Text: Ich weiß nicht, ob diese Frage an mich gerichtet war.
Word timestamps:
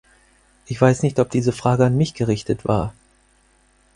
Ich 0.65 0.81
weiß 0.81 1.03
nicht, 1.03 1.19
ob 1.19 1.29
diese 1.29 1.51
Frage 1.51 1.85
an 1.85 1.95
mich 1.95 2.15
gerichtet 2.15 2.65
war. 2.65 2.91